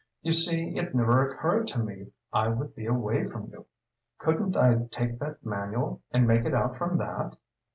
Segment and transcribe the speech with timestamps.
[0.23, 3.67] You see it never occurred to me I would be away from you.
[4.17, 7.35] Couldn't I take that manual, and make it out from that?"